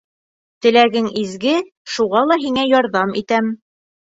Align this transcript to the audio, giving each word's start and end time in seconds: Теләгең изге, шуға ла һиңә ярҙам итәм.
Теләгең 0.65 1.09
изге, 1.23 1.53
шуға 1.97 2.25
ла 2.33 2.41
һиңә 2.47 2.67
ярҙам 2.73 3.17
итәм. 3.25 3.53